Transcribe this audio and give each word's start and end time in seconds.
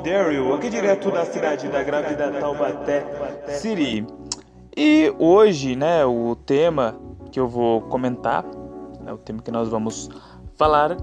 Daryl, 0.00 0.54
aqui 0.54 0.70
direto 0.70 1.10
da 1.10 1.24
cidade 1.24 1.68
da 1.68 1.82
grávida 1.82 2.30
Taubaté 2.32 3.04
City. 3.58 4.06
E 4.76 5.12
hoje, 5.18 5.76
né, 5.76 6.04
o 6.04 6.34
tema 6.34 6.94
que 7.30 7.38
eu 7.38 7.46
vou 7.46 7.82
comentar, 7.82 8.44
né, 9.00 9.12
o 9.12 9.18
tema 9.18 9.42
que 9.42 9.50
nós 9.50 9.68
vamos 9.68 10.08
falar 10.56 10.96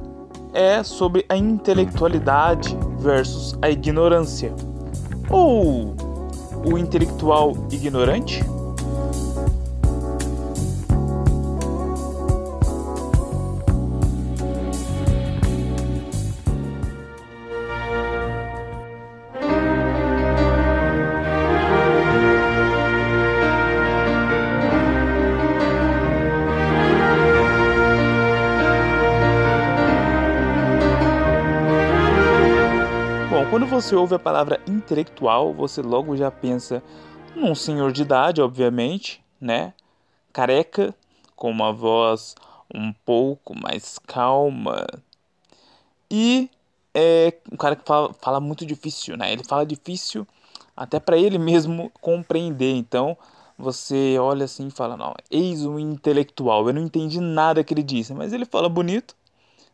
é 0.54 0.82
sobre 0.82 1.26
a 1.29 1.35
intelectualidade 1.35 2.78
versus 2.97 3.58
a 3.62 3.70
ignorância. 3.70 4.54
Ou 5.29 5.96
o 6.65 6.78
intelectual 6.78 7.52
ignorante? 7.72 8.42
Você 33.75 33.93
ouve 33.93 34.15
a 34.15 34.20
palavra 34.20 34.61
intelectual, 34.65 35.53
você 35.53 35.81
logo 35.81 36.16
já 36.16 36.31
pensa 36.31 36.81
num 37.35 37.53
senhor 37.53 37.91
de 37.91 38.03
idade, 38.03 38.41
obviamente, 38.41 39.21
né? 39.39 39.73
Careca, 40.31 40.95
com 41.35 41.52
uma 41.52 41.73
voz 41.73 42.35
um 42.73 42.93
pouco 43.05 43.53
mais 43.53 43.99
calma. 44.07 44.88
E 46.09 46.49
é 46.93 47.33
um 47.52 47.57
cara 47.57 47.75
que 47.75 47.83
fala, 47.85 48.13
fala 48.13 48.39
muito 48.39 48.66
difícil, 48.66 49.17
né? 49.17 49.33
Ele 49.33 49.44
fala 49.44 49.66
difícil 49.66 50.25
até 50.73 50.97
para 50.97 51.17
ele 51.17 51.38
mesmo 51.38 51.91
compreender. 52.00 52.73
Então, 52.78 53.17
você 53.57 54.17
olha 54.17 54.45
assim 54.45 54.67
e 54.67 54.72
fala: 54.72 54.95
Não, 54.95 55.13
eis 55.30 55.66
um 55.66 55.78
intelectual. 55.78 56.66
Eu 56.66 56.73
não 56.73 56.81
entendi 56.81 57.19
nada 57.19 57.61
que 57.61 57.73
ele 57.73 57.83
disse, 57.83 58.13
mas 58.13 58.31
ele 58.31 58.45
fala 58.45 58.69
bonito, 58.69 59.17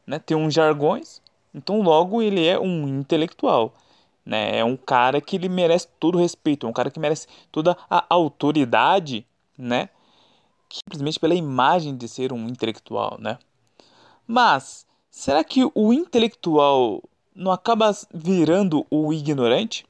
né? 0.08 0.18
Tem 0.18 0.36
uns 0.36 0.56
jargões. 0.56 1.22
Então, 1.54 1.84
logo, 1.84 2.20
ele 2.20 2.48
é 2.48 2.60
um 2.60 2.88
intelectual. 2.88 3.76
Né? 4.26 4.60
É 4.60 4.66
um 4.66 4.78
cara 4.78 5.20
que 5.20 5.36
ele 5.36 5.50
merece 5.50 5.88
todo 6.00 6.16
o 6.16 6.22
respeito, 6.22 6.66
é 6.66 6.70
um 6.70 6.74
cara 6.74 6.92
que 6.92 7.00
merece 7.00 7.28
toda 7.52 7.76
a 7.90 8.06
autoridade, 8.10 9.26
né? 9.58 9.90
Simplesmente 10.72 11.20
pela 11.20 11.36
imagem 11.36 11.98
de 11.98 12.08
ser 12.08 12.32
um 12.32 12.48
intelectual, 12.48 13.18
né? 13.20 13.38
Mas, 14.28 14.86
será 15.10 15.44
que 15.44 15.70
o 15.74 15.92
intelectual 15.92 17.04
não 17.36 17.52
acaba 17.52 17.92
virando 18.14 18.86
o 18.90 19.12
ignorante? 19.12 19.86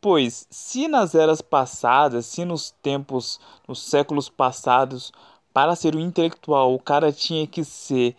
Pois, 0.00 0.46
se 0.50 0.86
nas 0.86 1.14
eras 1.14 1.40
passadas, 1.40 2.26
se 2.26 2.44
nos 2.44 2.70
tempos, 2.82 3.40
nos 3.66 3.82
séculos 3.82 4.28
passados, 4.28 5.12
para 5.52 5.74
ser 5.76 5.96
um 5.96 6.00
intelectual, 6.00 6.74
o 6.74 6.78
cara 6.78 7.12
tinha 7.12 7.46
que 7.46 7.64
ser 7.64 8.16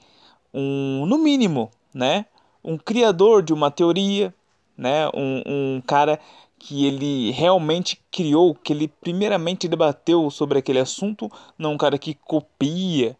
um, 0.53 1.05
no 1.05 1.17
mínimo, 1.17 1.69
né, 1.93 2.25
um 2.63 2.77
criador 2.77 3.43
de 3.43 3.53
uma 3.53 3.69
teoria, 3.69 4.33
né? 4.77 5.07
Um, 5.13 5.41
um 5.45 5.81
cara 5.81 6.19
que 6.57 6.85
ele 6.85 7.31
realmente 7.31 8.01
criou, 8.11 8.55
que 8.55 8.73
ele 8.73 8.87
primeiramente 8.87 9.67
debateu 9.67 10.29
sobre 10.29 10.59
aquele 10.59 10.79
assunto, 10.79 11.31
não 11.57 11.73
um 11.73 11.77
cara 11.77 11.97
que 11.97 12.13
copia 12.13 13.17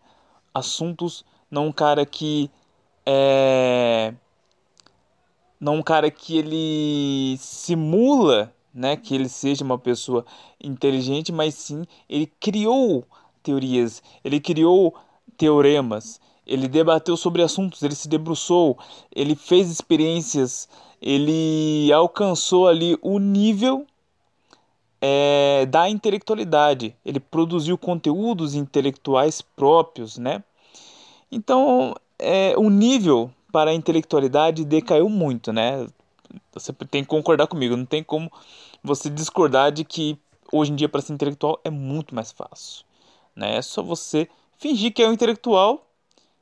assuntos, 0.53 1.25
não 1.52 1.67
um 1.67 1.72
cara 1.72 2.06
que 2.06 2.50
é 3.06 4.14
não 5.59 5.78
um 5.78 5.84
cara 5.84 6.12
que 6.12 6.38
ele 6.38 7.38
simula, 7.39 8.53
né, 8.73 8.97
que 8.97 9.16
ele 9.16 9.30
seja 9.30 9.64
uma 9.64 9.80
pessoa 9.80 10.25
inteligente, 10.62 11.31
mas 11.31 11.56
sim 11.56 11.85
ele 12.09 12.28
criou 12.40 13.06
teorias, 13.41 14.03
ele 14.24 14.40
criou 14.40 14.94
teoremas, 15.38 16.19
ele 16.46 16.68
debateu 16.68 17.16
sobre 17.18 17.41
assuntos, 17.41 17.81
ele 17.84 17.96
se 17.96 18.07
debruçou, 18.07 18.78
ele 19.16 19.35
fez 19.35 19.69
experiências, 19.69 20.68
ele 21.06 21.94
alcançou 21.94 22.68
ali 22.68 22.98
o 23.02 23.20
nível 23.20 23.86
é, 25.00 25.68
da 25.68 25.88
intelectualidade. 25.88 26.96
Ele 27.06 27.20
produziu 27.20 27.78
conteúdos 27.78 28.56
intelectuais 28.56 29.42
próprios, 29.42 30.18
né? 30.18 30.44
Então, 31.32 31.94
é, 32.18 32.56
o 32.58 32.70
nível 32.70 33.32
para 33.52 33.70
a 33.70 33.74
intelectualidade 33.74 34.66
decaiu 34.66 35.08
muito, 35.08 35.54
né? 35.54 35.88
Você 36.54 36.74
tem 36.74 37.04
que 37.04 37.10
concordar 37.10 37.48
comigo, 37.48 37.78
não 37.78 37.86
tem 37.86 38.04
como 38.04 38.32
você 38.84 39.10
discordar 39.10 39.72
de 39.72 39.86
que 39.86 40.18
hoje 40.52 40.72
em 40.72 40.76
dia 40.76 40.90
para 40.90 41.02
ser 41.02 41.14
intelectual 41.14 41.60
é 41.64 41.70
muito 41.70 42.16
mais 42.16 42.32
fácil, 42.32 42.84
né? 43.36 43.58
É 43.58 43.62
só 43.62 43.84
você 43.84 44.28
fingir 44.58 44.92
que 44.92 45.04
é 45.04 45.08
um 45.08 45.14
intelectual 45.14 45.86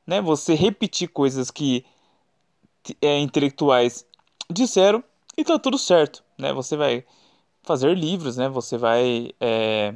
né? 0.05 0.21
Você 0.21 0.53
repetir 0.53 1.09
coisas 1.09 1.49
que 1.49 1.85
é, 3.01 3.19
intelectuais 3.19 4.05
disseram 4.53 5.03
e 5.37 5.43
tá 5.43 5.57
tudo 5.59 5.77
certo, 5.77 6.23
né? 6.37 6.53
Você 6.53 6.77
vai 6.77 7.03
fazer 7.63 7.95
livros, 7.97 8.37
né? 8.37 8.49
Você 8.49 8.77
vai 8.77 9.31
é, 9.39 9.95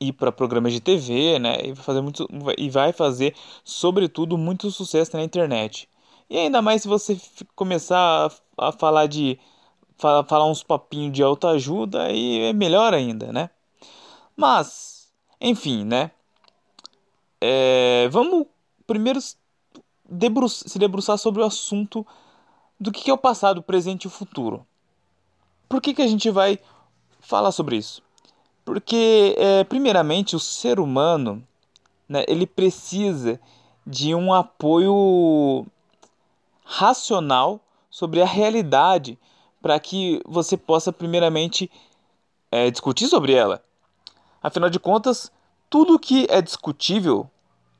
ir 0.00 0.12
para 0.12 0.32
programas 0.32 0.72
de 0.72 0.80
TV, 0.80 1.38
né? 1.38 1.58
E 1.64 1.72
vai 1.72 1.84
fazer 1.84 2.00
muito 2.00 2.28
e 2.58 2.70
vai 2.70 2.92
fazer, 2.92 3.34
sobretudo, 3.64 4.36
muito 4.38 4.70
sucesso 4.70 5.16
na 5.16 5.22
internet. 5.22 5.88
E 6.28 6.38
ainda 6.38 6.62
mais 6.62 6.82
se 6.82 6.88
você 6.88 7.20
começar 7.54 8.30
a, 8.58 8.68
a 8.68 8.72
falar 8.72 9.06
de 9.06 9.38
falar, 9.96 10.24
falar 10.24 10.46
uns 10.46 10.62
papinhos 10.62 11.12
de 11.12 11.22
autoajuda, 11.22 12.04
aí 12.04 12.40
é 12.40 12.52
melhor 12.52 12.94
ainda, 12.94 13.32
né? 13.32 13.50
Mas, 14.36 15.12
enfim, 15.40 15.84
né? 15.84 16.10
É, 17.40 18.08
vamos 18.10 18.46
primeiro 18.86 19.20
debru 20.08 20.48
se 20.48 20.78
debruçar 20.78 21.18
sobre 21.18 21.42
o 21.42 21.44
assunto 21.44 22.06
do 22.78 22.92
que 22.92 23.10
é 23.10 23.14
o 23.14 23.18
passado, 23.18 23.58
o 23.58 23.62
presente 23.62 24.04
e 24.04 24.06
o 24.06 24.10
futuro. 24.10 24.66
Por 25.68 25.80
que, 25.80 25.94
que 25.94 26.02
a 26.02 26.06
gente 26.06 26.30
vai 26.30 26.58
falar 27.20 27.52
sobre 27.52 27.76
isso? 27.76 28.02
Porque, 28.64 29.34
é, 29.38 29.64
primeiramente, 29.64 30.36
o 30.36 30.40
ser 30.40 30.80
humano 30.80 31.46
né, 32.08 32.24
ele 32.28 32.46
precisa 32.46 33.40
de 33.86 34.14
um 34.14 34.32
apoio 34.32 35.66
racional 36.64 37.60
sobre 37.90 38.22
a 38.22 38.26
realidade 38.26 39.18
para 39.60 39.78
que 39.78 40.20
você 40.26 40.56
possa, 40.56 40.92
primeiramente, 40.92 41.70
é, 42.50 42.70
discutir 42.70 43.06
sobre 43.06 43.34
ela. 43.34 43.62
Afinal 44.42 44.68
de 44.68 44.78
contas, 44.78 45.30
tudo 45.70 45.98
que 45.98 46.26
é 46.28 46.40
discutível 46.42 47.30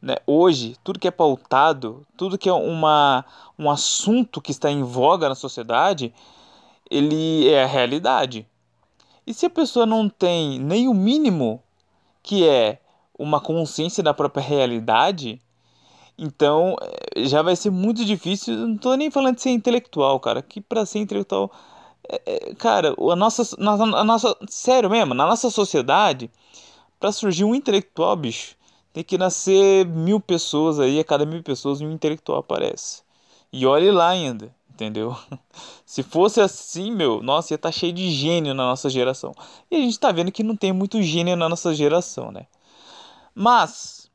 né, 0.05 0.17
hoje, 0.27 0.77
tudo 0.85 0.99
que 0.99 1.09
é 1.09 1.11
pautado, 1.11 2.07
tudo 2.15 2.37
que 2.37 2.49
é 2.49 2.53
uma, 2.53 3.25
um 3.59 3.71
assunto 3.71 4.39
que 4.39 4.51
está 4.51 4.71
em 4.71 4.83
voga 4.83 5.31
na 5.31 5.35
sociedade, 5.35 6.13
ele 6.91 7.49
é 7.49 7.65
a 7.65 7.67
realidade. 7.67 8.47
E 9.27 9.33
se 9.33 9.47
a 9.47 9.51
pessoa 9.51 9.87
não 9.87 10.07
tem 10.07 10.59
nem 10.59 10.89
o 10.89 10.93
mínimo 10.93 11.63
que 12.23 12.47
é 12.47 12.81
uma 13.19 13.41
consciência 13.41 14.03
da 14.03 14.13
própria 14.13 14.43
realidade, 14.43 15.41
então 16.19 16.77
eh, 16.83 17.25
já 17.25 17.41
vai 17.41 17.57
ser 17.57 17.71
muito 17.71 18.05
difícil. 18.05 18.55
Não 18.55 18.75
estou 18.75 18.97
nem 18.99 19.11
falando 19.11 19.37
de 19.37 19.43
ser 19.43 19.51
intelectual, 19.51 20.21
cara. 20.21 20.43
Que 20.43 20.61
para 20.61 20.85
ser 20.85 20.99
intelectual, 20.99 21.51
é, 22.27 22.55
cara, 22.57 22.95
a 23.11 23.17
nossa, 23.17 23.43
a 23.59 24.05
nossa, 24.05 24.37
sério 24.49 24.91
mesmo, 24.91 25.15
na 25.15 25.27
nossa 25.27 25.49
sociedade, 25.49 26.31
para 27.01 27.11
surgir 27.11 27.45
um 27.45 27.55
intelectual, 27.55 28.15
bicho, 28.17 28.55
tem 28.95 29.03
que 29.03 29.19
nascer 29.19 29.85
mil 29.85 30.21
pessoas 30.21 30.79
aí, 30.79 31.01
a 31.01 31.05
cada 31.05 31.27
mil 31.27 31.43
pessoas 31.43 31.81
um 31.81 31.91
intelectual 31.91 32.39
aparece. 32.39 33.03
E 33.53 33.67
olhe 33.67 33.91
lá 33.91 34.09
ainda, 34.09 34.55
entendeu? 34.71 35.17
Se 35.85 36.05
fosse 36.05 36.41
assim, 36.41 36.93
meu, 36.93 37.21
nossa, 37.21 37.53
ia 37.53 37.57
estar 37.57 37.71
tá 37.71 37.73
cheio 37.73 37.93
de 37.93 38.09
gênio 38.13 38.55
na 38.55 38.65
nossa 38.65 38.89
geração. 38.89 39.35
E 39.69 39.75
a 39.75 39.81
gente 39.81 39.99
tá 39.99 40.13
vendo 40.13 40.31
que 40.31 40.45
não 40.45 40.55
tem 40.55 40.73
muito 40.73 41.03
gênio 41.03 41.35
na 41.37 41.49
nossa 41.49 41.75
geração, 41.75 42.31
né? 42.31 42.47
Mas, 43.35 44.09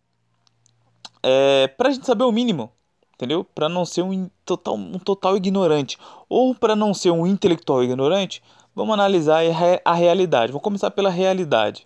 é, 1.22 1.68
pra 1.68 1.92
gente 1.92 2.06
saber 2.06 2.24
o 2.24 2.32
mínimo, 2.32 2.72
entendeu? 3.16 3.44
Para 3.44 3.68
não 3.68 3.84
ser 3.84 4.04
um 4.04 4.30
total, 4.46 4.76
um 4.76 4.98
total 4.98 5.36
ignorante 5.36 5.98
ou 6.30 6.56
para 6.56 6.74
não 6.74 6.94
ser 6.94 7.12
um 7.12 7.28
intelectual 7.28 7.84
ignorante, 7.84 8.42
vamos 8.74 8.94
analisar 8.94 9.42
a 9.84 9.94
realidade. 9.94 10.54
Vou 10.54 10.62
começar 10.62 10.90
pela 10.90 11.10
realidade, 11.10 11.86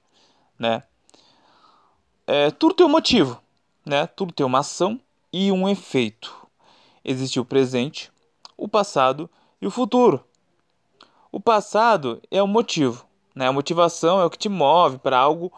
né? 0.60 0.84
É, 2.26 2.52
tudo 2.52 2.76
tem 2.76 2.86
um 2.86 2.90
motivo, 2.90 3.42
né? 3.86 4.08
Tudo 4.08 4.34
tem 4.34 4.46
uma 4.46 4.60
ação 4.60 5.00
e 5.32 5.52
um 5.52 5.68
efeito. 5.68 6.34
Existe 7.04 7.40
o 7.40 7.46
presente, 7.46 8.12
o 8.58 8.68
passado 8.68 9.30
e 9.62 9.68
o 9.68 9.72
futuro. 9.72 10.24
O 11.32 11.40
passado 11.40 12.22
é 12.32 12.42
o 12.42 12.48
motivo, 12.48 13.06
né? 13.36 13.48
A 13.48 13.52
motivação 13.52 14.22
é 14.22 14.26
o 14.26 14.30
que 14.30 14.38
te 14.38 14.50
move 14.50 15.00
para 15.00 15.18
algo, 15.18 15.52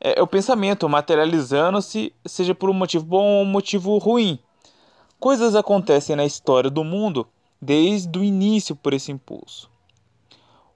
é, 0.00 0.18
é 0.18 0.22
o 0.22 0.26
pensamento 0.26 0.88
materializando-se, 0.88 2.12
seja 2.24 2.54
por 2.54 2.70
um 2.70 2.74
motivo 2.74 3.04
bom 3.04 3.24
ou 3.24 3.42
um 3.42 3.46
motivo 3.46 3.96
ruim. 3.98 4.38
Coisas 5.18 5.54
acontecem 5.54 6.14
na 6.14 6.24
história 6.24 6.68
do 6.68 6.84
mundo 6.84 7.26
desde 7.60 8.18
o 8.18 8.22
início 8.22 8.76
por 8.76 8.92
esse 8.92 9.10
impulso. 9.10 9.70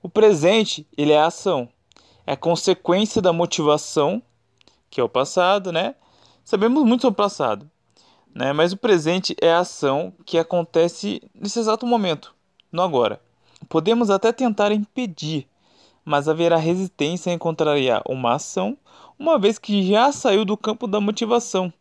O 0.02 0.08
presente, 0.08 0.86
ele 0.96 1.12
é 1.12 1.20
a 1.20 1.26
ação, 1.26 1.68
é 2.26 2.32
a 2.32 2.36
consequência 2.36 3.20
da 3.20 3.32
motivação, 3.32 4.22
que 4.90 5.00
é 5.00 5.04
o 5.04 5.08
passado, 5.08 5.72
né? 5.72 5.94
Sabemos 6.44 6.84
muito 6.84 7.02
sobre 7.02 7.14
o 7.14 7.24
passado, 7.24 7.70
né? 8.34 8.52
Mas 8.52 8.72
o 8.72 8.76
presente 8.76 9.36
é 9.40 9.52
a 9.52 9.60
ação 9.60 10.12
que 10.24 10.38
acontece 10.38 11.22
nesse 11.34 11.58
exato 11.58 11.86
momento, 11.86 12.34
no 12.72 12.82
agora. 12.82 13.20
Podemos 13.68 14.08
até 14.10 14.32
tentar 14.32 14.72
impedir, 14.72 15.46
mas 16.04 16.28
haverá 16.28 16.56
resistência 16.56 17.30
em 17.30 17.38
contrariar 17.38 18.02
uma 18.08 18.34
ação, 18.34 18.78
uma 19.18 19.38
vez 19.38 19.58
que 19.58 19.86
já 19.86 20.10
saiu 20.12 20.44
do 20.44 20.56
campo 20.56 20.86
da 20.86 21.00
motivação. 21.00 21.72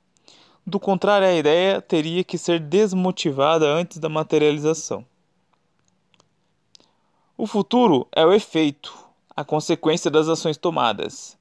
Do 0.66 0.82
contrário, 0.82 1.26
a 1.26 1.34
ideia 1.34 1.82
teria 1.82 2.26
que 2.26 2.38
ser 2.38 2.60
desmotivada 2.60 3.66
antes 3.66 4.00
da 4.00 4.10
materialização. 4.10 5.06
O 7.38 7.48
futuro 7.48 8.06
é 8.12 8.26
o 8.26 8.34
efeito, 8.34 8.94
a 9.34 9.46
consequência 9.46 10.12
das 10.12 10.28
ações 10.28 10.58
tomadas. 10.58 11.37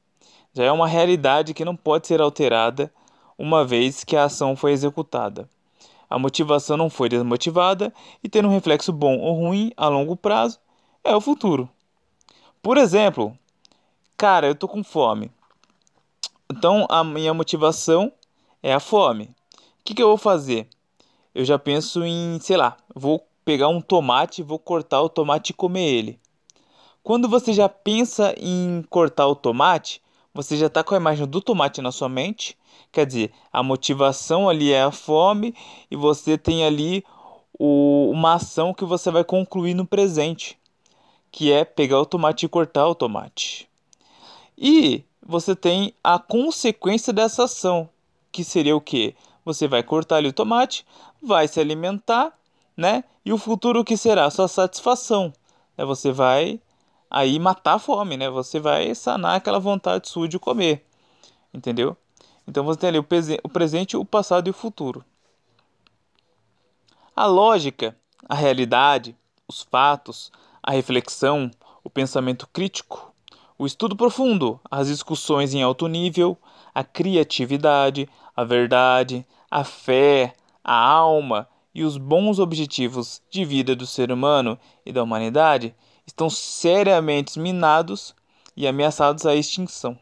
Já 0.57 0.65
é 0.65 0.73
uma 0.73 0.89
realidade 0.89 1.53
que 1.53 1.67
não 1.67 1.77
pode 1.77 2.07
ser 2.07 2.19
alterada 2.19 2.91
uma 3.37 3.63
vez 3.63 4.03
que 4.03 4.17
a 4.17 4.25
ação 4.25 4.57
foi 4.57 4.73
executada. 4.73 5.47
A 6.09 6.19
motivação 6.19 6.79
não 6.79 6.89
foi 6.89 7.11
desmotivada 7.11 7.93
e 8.25 8.29
ter 8.31 8.43
um 8.43 8.49
reflexo 8.49 8.91
bom 8.91 9.19
ou 9.19 9.35
ruim 9.35 9.71
a 9.77 9.87
longo 9.89 10.17
prazo 10.17 10.59
é 11.05 11.15
o 11.15 11.21
futuro. 11.21 11.69
Por 12.63 12.79
exemplo, 12.79 13.37
cara, 14.17 14.47
eu 14.47 14.55
tô 14.55 14.67
com 14.67 14.83
fome. 14.83 15.31
Então 16.51 16.87
a 16.89 17.05
minha 17.05 17.35
motivação 17.35 18.11
é 18.63 18.73
a 18.73 18.81
fome. 18.81 19.25
O 19.25 19.85
que, 19.85 19.93
que 19.93 20.03
eu 20.03 20.09
vou 20.09 20.17
fazer? 20.17 20.67
Eu 21.35 21.45
já 21.45 21.59
penso 21.59 22.03
em, 22.03 22.39
sei 22.41 22.57
lá, 22.57 22.79
vou 22.95 23.23
pegar 23.45 23.69
um 23.69 23.83
tomate, 23.83 24.43
vou 24.43 24.59
cortar 24.59 25.03
o 25.03 25.11
tomate 25.11 25.51
e 25.51 25.55
comer 25.55 25.85
ele. 25.87 26.19
Quando 27.03 27.29
você 27.29 27.53
já 27.53 27.69
pensa 27.69 28.35
em 28.39 28.83
cortar 28.89 29.27
o 29.27 29.37
tomate, 29.37 30.01
você 30.37 30.57
já 30.57 30.67
está 30.67 30.85
com 30.85 30.95
a 30.95 30.99
imagem 30.99 31.27
do 31.27 31.41
tomate 31.41 31.81
na 31.81 31.91
sua 31.91 32.09
mente. 32.09 32.57
Quer 32.93 33.07
dizer, 33.07 33.33
a 33.53 33.63
motivação 33.63 34.49
ali 34.49 34.73
é 34.73 34.83
a 34.83 34.93
fome 34.93 35.55
e 35.91 35.97
você 35.97 36.39
tem 36.39 36.65
ali 36.65 37.03
o, 37.59 38.11
uma 38.11 38.35
ação 38.35 38.73
que 38.73 38.85
você 38.85 39.11
vai 39.11 39.25
concluir 39.25 39.75
no 39.75 39.87
presente, 39.87 40.59
que 41.33 41.51
é 41.51 41.65
pegar 41.65 42.01
o 42.01 42.07
tomate 42.07 42.47
e 42.47 42.49
cortar 42.49 42.87
o 42.87 42.95
tomate. 42.95 43.69
E 44.57 45.03
você 45.27 45.57
tem 45.57 45.93
a 46.05 46.19
consequência 46.19 47.13
dessa 47.13 47.45
ação, 47.45 47.89
que 48.31 48.45
seria 48.45 48.77
o 48.77 48.81
que? 48.81 49.15
Você 49.45 49.67
vai 49.67 49.83
cortar 49.83 50.17
ali 50.17 50.29
o 50.29 50.33
tomate, 50.33 50.85
vai 51.23 51.49
se 51.49 51.59
alimentar 51.59 52.33
né? 52.77 53.05
E 53.25 53.33
o 53.33 53.39
futuro 53.39 53.85
que 53.85 53.97
será? 53.97 54.29
Sua 54.31 54.49
satisfação. 54.49 55.33
Né? 55.77 55.85
Você 55.85 56.13
vai 56.13 56.61
aí 57.11 57.39
matar 57.39 57.75
a 57.75 57.79
fome, 57.79 58.17
né? 58.17 58.29
Você 58.31 58.61
vai 58.61 58.95
sanar 58.95 59.37
aquela 59.37 59.59
vontade 59.59 60.09
sua 60.09 60.29
de 60.29 60.39
comer, 60.39 60.85
entendeu? 61.53 61.97
Então 62.47 62.65
você 62.65 62.81
tem 62.81 62.89
ali 62.89 62.99
o, 62.99 63.49
presente, 63.49 63.97
o 63.97 64.05
passado 64.05 64.47
e 64.47 64.51
o 64.51 64.55
futuro. 64.55 65.05
A 67.15 67.27
lógica, 67.27 67.97
a 68.29 68.35
realidade, 68.35 69.17
os 69.49 69.63
fatos, 69.63 70.31
a 70.63 70.73
reflexão, 70.73 71.51
o 71.83 71.91
pensamento 71.91 72.47
crítico, 72.47 73.13
o 73.59 73.67
estudo 73.67 73.97
profundo, 73.97 74.61
as 74.71 74.89
discussões 74.89 75.55
em 75.55 75.63
alto 75.63 75.89
nível, 75.89 76.37
a 76.75 76.85
criatividade, 76.85 78.09
a 78.37 78.45
verdade, 78.45 79.27
a 79.51 79.65
fé, 79.65 80.35
a 80.63 80.75
alma 80.75 81.49
e 81.75 81.83
os 81.83 81.97
bons 81.97 82.39
objetivos 82.39 83.23
de 83.31 83.45
vida 83.45 83.75
do 83.75 83.87
ser 83.87 84.13
humano 84.13 84.59
e 84.85 84.93
da 84.93 85.03
humanidade 85.03 85.75
estão 86.07 86.31
seriamente 86.31 87.39
minados 87.39 88.15
e 88.57 88.67
ameaçados 88.67 89.27
à 89.27 89.35
extinção. 89.35 89.99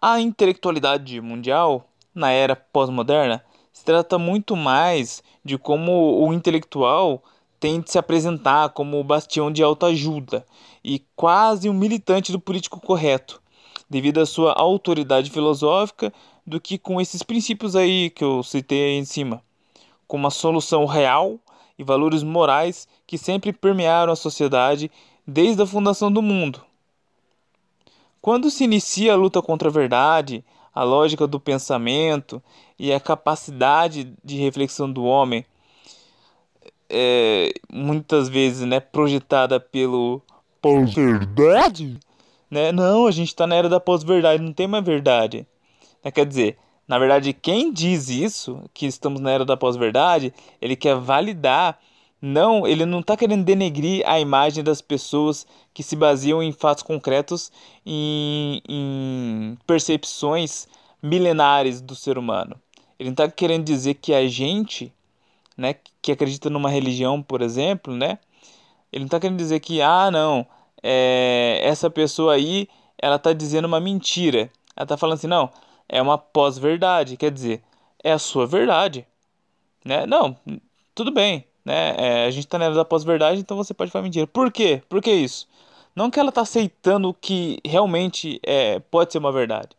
A 0.00 0.20
intelectualidade 0.20 1.20
mundial, 1.20 1.86
na 2.14 2.30
era 2.30 2.56
pós-moderna, 2.56 3.44
se 3.72 3.84
trata 3.84 4.18
muito 4.18 4.56
mais 4.56 5.22
de 5.44 5.58
como 5.58 6.26
o 6.26 6.32
intelectual 6.32 7.22
tem 7.60 7.80
de 7.80 7.90
se 7.90 7.98
apresentar 7.98 8.70
como 8.70 8.98
o 8.98 9.04
bastião 9.04 9.52
de 9.52 9.62
autoajuda 9.62 10.46
e 10.82 11.04
quase 11.14 11.68
um 11.68 11.74
militante 11.74 12.32
do 12.32 12.40
político 12.40 12.80
correto, 12.80 13.42
devido 13.88 14.18
à 14.18 14.26
sua 14.26 14.54
autoridade 14.54 15.30
filosófica, 15.30 16.12
do 16.46 16.58
que 16.58 16.78
com 16.78 17.00
esses 17.00 17.22
princípios 17.22 17.76
aí 17.76 18.08
que 18.08 18.24
eu 18.24 18.42
citei 18.42 18.84
aí 18.84 18.98
em 18.98 19.04
cima 19.04 19.42
com 20.10 20.16
uma 20.16 20.30
solução 20.30 20.86
real 20.86 21.38
e 21.80 21.82
valores 21.82 22.22
morais 22.22 22.86
que 23.06 23.16
sempre 23.16 23.54
permearam 23.54 24.12
a 24.12 24.16
sociedade 24.16 24.90
desde 25.26 25.62
a 25.62 25.66
fundação 25.66 26.12
do 26.12 26.20
mundo. 26.20 26.60
Quando 28.20 28.50
se 28.50 28.64
inicia 28.64 29.14
a 29.14 29.16
luta 29.16 29.40
contra 29.40 29.70
a 29.70 29.72
verdade, 29.72 30.44
a 30.74 30.82
lógica 30.82 31.26
do 31.26 31.40
pensamento 31.40 32.42
e 32.78 32.92
a 32.92 33.00
capacidade 33.00 34.12
de 34.22 34.36
reflexão 34.36 34.92
do 34.92 35.04
homem, 35.04 35.42
é, 36.90 37.50
muitas 37.72 38.28
vezes 38.28 38.66
né, 38.66 38.78
projetada 38.78 39.58
pelo 39.58 40.20
pós-verdade, 40.60 41.98
né? 42.50 42.72
não, 42.72 43.06
a 43.06 43.10
gente 43.10 43.28
está 43.28 43.46
na 43.46 43.54
era 43.54 43.70
da 43.70 43.80
pós-verdade, 43.80 44.42
não 44.42 44.52
tem 44.52 44.66
mais 44.66 44.84
verdade. 44.84 45.46
Quer 46.12 46.26
dizer, 46.26 46.58
na 46.90 46.98
verdade, 46.98 47.32
quem 47.32 47.72
diz 47.72 48.08
isso, 48.08 48.64
que 48.74 48.84
estamos 48.84 49.20
na 49.20 49.30
era 49.30 49.44
da 49.44 49.56
pós-verdade, 49.56 50.34
ele 50.60 50.74
quer 50.74 50.96
validar, 50.96 51.78
não, 52.20 52.66
ele 52.66 52.84
não 52.84 52.98
está 52.98 53.16
querendo 53.16 53.44
denegrir 53.44 54.02
a 54.04 54.18
imagem 54.18 54.64
das 54.64 54.80
pessoas 54.80 55.46
que 55.72 55.84
se 55.84 55.94
baseiam 55.94 56.42
em 56.42 56.50
fatos 56.50 56.82
concretos, 56.82 57.52
em, 57.86 58.60
em 58.68 59.58
percepções 59.68 60.66
milenares 61.00 61.80
do 61.80 61.94
ser 61.94 62.18
humano. 62.18 62.56
Ele 62.98 63.10
não 63.10 63.14
está 63.14 63.30
querendo 63.30 63.62
dizer 63.62 63.94
que 63.94 64.12
a 64.12 64.26
gente, 64.26 64.92
né, 65.56 65.76
que 66.02 66.10
acredita 66.10 66.50
numa 66.50 66.68
religião, 66.68 67.22
por 67.22 67.40
exemplo, 67.40 67.94
né, 67.94 68.18
ele 68.92 69.04
não 69.04 69.06
está 69.06 69.20
querendo 69.20 69.38
dizer 69.38 69.60
que, 69.60 69.80
ah, 69.80 70.10
não, 70.10 70.44
é, 70.82 71.60
essa 71.62 71.88
pessoa 71.88 72.34
aí, 72.34 72.68
ela 72.98 73.14
está 73.14 73.32
dizendo 73.32 73.66
uma 73.66 73.78
mentira. 73.78 74.50
Ela 74.74 74.86
está 74.86 74.96
falando 74.96 75.14
assim, 75.14 75.28
não, 75.28 75.50
é 75.90 76.00
uma 76.00 76.16
pós-verdade, 76.16 77.16
quer 77.16 77.32
dizer, 77.32 77.62
é 78.02 78.12
a 78.12 78.18
sua 78.18 78.46
verdade, 78.46 79.04
né? 79.84 80.06
Não, 80.06 80.36
tudo 80.94 81.10
bem, 81.10 81.44
né? 81.64 81.94
É, 81.98 82.26
a 82.26 82.30
gente 82.30 82.44
está 82.44 82.58
na 82.58 82.66
era 82.66 82.74
da 82.74 82.84
pós-verdade, 82.84 83.40
então 83.40 83.56
você 83.56 83.74
pode 83.74 83.90
falar 83.90 84.04
mentira. 84.04 84.26
Por 84.26 84.52
quê? 84.52 84.82
Por 84.88 85.02
que 85.02 85.10
isso? 85.10 85.48
Não 85.94 86.08
que 86.08 86.20
ela 86.20 86.28
está 86.28 86.42
aceitando 86.42 87.12
que 87.20 87.58
realmente 87.64 88.40
é, 88.44 88.78
pode 88.78 89.12
ser 89.12 89.18
uma 89.18 89.32
verdade. 89.32 89.70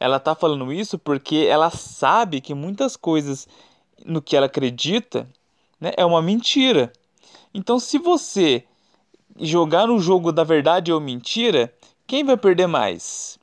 Ela 0.00 0.16
está 0.16 0.34
falando 0.34 0.72
isso 0.72 0.98
porque 0.98 1.46
ela 1.48 1.70
sabe 1.70 2.40
que 2.40 2.52
muitas 2.52 2.96
coisas 2.96 3.48
no 4.04 4.20
que 4.20 4.36
ela 4.36 4.46
acredita 4.46 5.28
né, 5.80 5.92
é 5.96 6.04
uma 6.04 6.20
mentira. 6.20 6.92
Então, 7.54 7.78
se 7.78 7.98
você 7.98 8.64
jogar 9.38 9.86
no 9.86 10.00
jogo 10.00 10.32
da 10.32 10.42
verdade 10.42 10.92
ou 10.92 11.00
mentira, 11.00 11.72
quem 12.06 12.24
vai 12.24 12.36
perder 12.36 12.66
mais? 12.66 13.35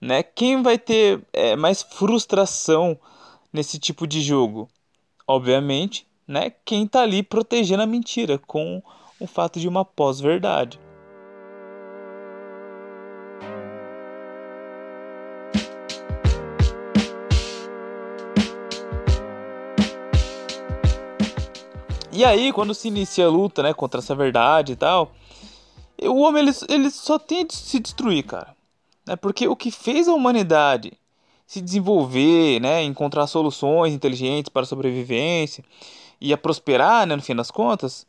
Né? 0.00 0.22
Quem 0.22 0.62
vai 0.62 0.78
ter 0.78 1.22
é, 1.32 1.54
mais 1.56 1.82
frustração 1.82 2.98
nesse 3.52 3.78
tipo 3.78 4.06
de 4.06 4.22
jogo? 4.22 4.68
Obviamente, 5.26 6.06
né? 6.26 6.50
Quem 6.64 6.84
está 6.84 7.02
ali 7.02 7.22
protegendo 7.22 7.82
a 7.82 7.86
mentira 7.86 8.38
com 8.38 8.82
o 9.20 9.26
fato 9.26 9.60
de 9.60 9.68
uma 9.68 9.84
pós-verdade. 9.84 10.80
E 22.12 22.24
aí, 22.24 22.52
quando 22.52 22.74
se 22.74 22.88
inicia 22.88 23.26
a 23.26 23.30
luta, 23.30 23.62
né, 23.62 23.72
contra 23.72 24.00
essa 24.00 24.14
verdade 24.14 24.72
e 24.72 24.76
tal, 24.76 25.12
o 26.02 26.20
homem 26.20 26.42
ele, 26.42 26.56
ele 26.68 26.90
só 26.90 27.18
tem 27.18 27.46
de 27.46 27.54
se 27.54 27.78
destruir, 27.78 28.24
cara. 28.24 28.59
Né? 29.10 29.16
Porque 29.16 29.48
o 29.48 29.56
que 29.56 29.72
fez 29.72 30.06
a 30.06 30.14
humanidade 30.14 30.92
se 31.44 31.60
desenvolver, 31.60 32.60
né? 32.60 32.84
encontrar 32.84 33.26
soluções 33.26 33.92
inteligentes 33.92 34.48
para 34.48 34.62
a 34.62 34.66
sobrevivência 34.66 35.64
e 36.20 36.32
a 36.32 36.38
prosperar, 36.38 37.04
né? 37.08 37.16
no 37.16 37.22
fim 37.22 37.34
das 37.34 37.50
contas, 37.50 38.06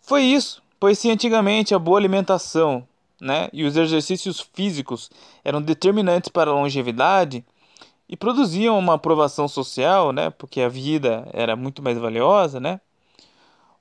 foi 0.00 0.22
isso. 0.22 0.62
Pois 0.80 0.98
se 0.98 1.10
antigamente 1.10 1.74
a 1.74 1.78
boa 1.78 1.98
alimentação 1.98 2.88
né? 3.20 3.50
e 3.52 3.64
os 3.64 3.76
exercícios 3.76 4.40
físicos 4.54 5.10
eram 5.44 5.60
determinantes 5.60 6.30
para 6.30 6.50
a 6.50 6.54
longevidade 6.54 7.44
e 8.08 8.16
produziam 8.16 8.78
uma 8.78 8.94
aprovação 8.94 9.46
social, 9.46 10.10
né? 10.10 10.30
porque 10.30 10.62
a 10.62 10.70
vida 10.70 11.28
era 11.34 11.54
muito 11.54 11.82
mais 11.82 11.98
valiosa, 11.98 12.58
né? 12.58 12.80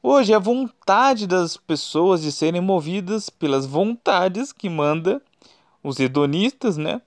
Hoje, 0.06 0.34
a 0.34 0.40
vontade 0.40 1.26
das 1.26 1.56
pessoas 1.56 2.22
de 2.22 2.30
serem 2.30 2.60
movidas 2.60 3.30
pelas 3.30 3.66
vontades 3.66 4.52
que 4.52 4.68
manda 4.68 5.22
os 5.84 6.00
hedonistas, 6.00 6.78
né? 6.78 7.02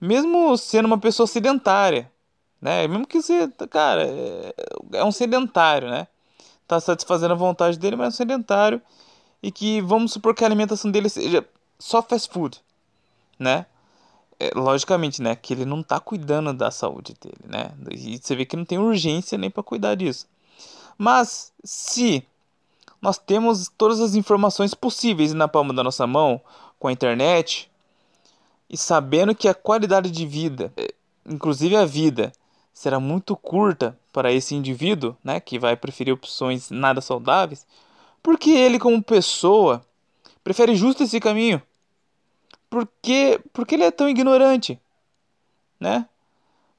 Mesmo 0.00 0.56
sendo 0.56 0.86
uma 0.86 0.98
pessoa 0.98 1.26
sedentária, 1.26 2.10
né? 2.60 2.86
Mesmo 2.86 3.06
que 3.06 3.22
você, 3.22 3.48
cara, 3.70 4.04
é, 4.06 4.54
é 4.92 5.04
um 5.04 5.12
sedentário, 5.12 5.88
né? 5.88 6.06
Tá 6.68 6.78
satisfazendo 6.80 7.32
a 7.32 7.36
vontade 7.36 7.78
dele, 7.78 7.96
mas 7.96 8.06
é 8.06 8.08
um 8.08 8.12
sedentário 8.12 8.82
e 9.44 9.52
que 9.52 9.82
vamos 9.82 10.12
supor 10.12 10.34
que 10.34 10.42
a 10.42 10.46
alimentação 10.46 10.90
dele 10.90 11.10
seja 11.10 11.46
só 11.78 12.02
fast 12.02 12.32
food, 12.32 12.62
né? 13.38 13.66
É, 14.40 14.50
logicamente, 14.54 15.20
né, 15.20 15.36
que 15.36 15.52
ele 15.52 15.64
não 15.64 15.82
tá 15.82 16.00
cuidando 16.00 16.52
da 16.54 16.70
saúde 16.70 17.14
dele, 17.20 17.44
né? 17.46 17.70
E 17.90 18.18
você 18.18 18.34
vê 18.34 18.46
que 18.46 18.56
não 18.56 18.64
tem 18.64 18.78
urgência 18.78 19.36
nem 19.36 19.50
para 19.50 19.62
cuidar 19.62 19.94
disso. 19.94 20.26
Mas 20.96 21.52
se 21.62 22.26
nós 23.02 23.18
temos 23.18 23.70
todas 23.76 24.00
as 24.00 24.14
informações 24.14 24.72
possíveis 24.72 25.34
na 25.34 25.46
palma 25.46 25.74
da 25.74 25.84
nossa 25.84 26.06
mão 26.06 26.40
com 26.78 26.88
a 26.88 26.92
internet 26.92 27.70
e 28.74 28.76
sabendo 28.76 29.36
que 29.36 29.46
a 29.46 29.54
qualidade 29.54 30.10
de 30.10 30.26
vida, 30.26 30.72
é, 30.76 30.92
inclusive 31.24 31.76
a 31.76 31.84
vida, 31.84 32.32
será 32.72 32.98
muito 32.98 33.36
curta 33.36 33.96
para 34.12 34.32
esse 34.32 34.52
indivíduo, 34.52 35.16
né, 35.22 35.38
que 35.38 35.60
vai 35.60 35.76
preferir 35.76 36.12
opções 36.12 36.72
nada 36.72 37.00
saudáveis, 37.00 37.64
porque 38.20 38.50
ele 38.50 38.80
como 38.80 39.00
pessoa 39.00 39.80
prefere 40.42 40.74
justo 40.74 41.04
esse 41.04 41.20
caminho? 41.20 41.62
Porque 42.68 43.40
porque 43.52 43.76
ele 43.76 43.84
é 43.84 43.92
tão 43.92 44.08
ignorante, 44.08 44.76
né? 45.78 46.08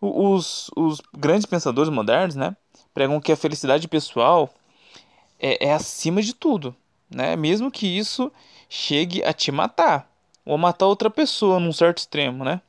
Os, 0.01 0.69
os 0.75 1.01
grandes 1.17 1.45
pensadores 1.45 1.89
modernos, 1.89 2.35
né, 2.35 2.57
pregam 2.93 3.21
que 3.21 3.31
a 3.31 3.37
felicidade 3.37 3.87
pessoal 3.87 4.53
é, 5.39 5.67
é 5.67 5.73
acima 5.73 6.21
de 6.21 6.33
tudo, 6.33 6.75
né? 7.09 7.37
Mesmo 7.37 7.71
que 7.71 7.87
isso 7.87 8.29
chegue 8.67 9.23
a 9.23 9.31
te 9.31 9.49
matar 9.49 10.13
ou 10.45 10.57
matar 10.57 10.85
outra 10.85 11.09
pessoa 11.09 11.59
num 11.59 11.73
certo 11.73 11.97
extremo, 11.97 12.43
né? 12.43 12.61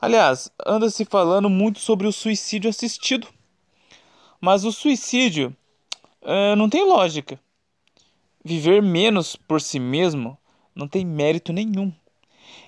Aliás, 0.00 0.50
anda 0.66 0.90
se 0.90 1.04
falando 1.04 1.48
muito 1.48 1.78
sobre 1.78 2.06
o 2.06 2.12
suicídio 2.12 2.68
assistido, 2.68 3.28
mas 4.40 4.64
o 4.64 4.72
suicídio 4.72 5.56
é, 6.20 6.54
não 6.56 6.68
tem 6.68 6.84
lógica. 6.84 7.38
Viver 8.44 8.82
menos 8.82 9.36
por 9.36 9.60
si 9.60 9.78
mesmo 9.78 10.36
não 10.74 10.88
tem 10.88 11.04
mérito 11.06 11.52
nenhum. 11.52 11.92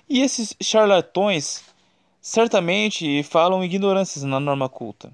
E 0.07 0.21
esses 0.21 0.55
charlatões 0.61 1.63
certamente 2.21 3.21
falam 3.23 3.63
ignorâncias 3.63 4.23
na 4.23 4.39
norma 4.39 4.69
culta. 4.69 5.11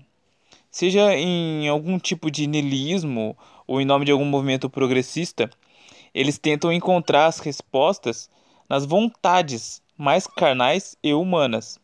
Seja 0.70 1.14
em 1.16 1.68
algum 1.68 2.00
tipo 2.00 2.32
de 2.32 2.48
niilismo 2.48 3.36
ou 3.68 3.82
em 3.82 3.86
nome 3.86 4.06
de 4.06 4.12
algum 4.12 4.26
movimento 4.26 4.70
progressista, 4.70 5.50
eles 6.14 6.38
tentam 6.38 6.72
encontrar 6.72 7.26
as 7.26 7.40
respostas 7.40 8.30
nas 8.72 8.86
vontades 8.86 9.82
mais 9.98 10.26
carnais 10.26 10.96
e 11.04 11.14
humanas, 11.14 11.78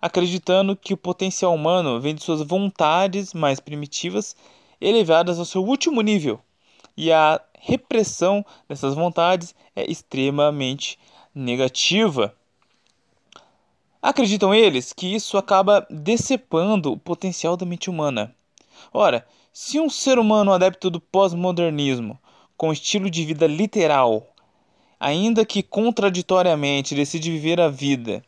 acreditando 0.00 0.76
que 0.76 0.94
o 0.94 0.96
potencial 0.96 1.52
humano 1.52 2.00
vem 2.00 2.14
de 2.14 2.22
suas 2.22 2.40
vontades 2.42 3.34
mais 3.34 3.58
primitivas 3.58 4.36
elevadas 4.80 5.40
ao 5.40 5.44
seu 5.44 5.64
último 5.64 6.00
nível, 6.00 6.38
e 6.96 7.10
a 7.10 7.40
repressão 7.58 8.46
dessas 8.68 8.94
vontades 8.94 9.52
é 9.74 9.90
extremamente 9.90 10.96
negativa. 11.34 12.32
Acreditam 14.00 14.54
eles 14.54 14.92
que 14.92 15.12
isso 15.12 15.36
acaba 15.36 15.84
decepando 15.90 16.92
o 16.92 16.96
potencial 16.96 17.56
da 17.56 17.66
mente 17.66 17.90
humana. 17.90 18.32
Ora, 18.94 19.26
se 19.52 19.80
um 19.80 19.90
ser 19.90 20.20
humano 20.20 20.52
adepto 20.52 20.88
do 20.88 21.00
pós-modernismo, 21.00 22.16
com 22.56 22.72
estilo 22.72 23.10
de 23.10 23.24
vida 23.24 23.48
literal, 23.48 24.31
ainda 25.02 25.44
que 25.44 25.64
contraditoriamente 25.64 26.94
decide 26.94 27.28
viver 27.28 27.60
a 27.60 27.68
vida 27.68 28.22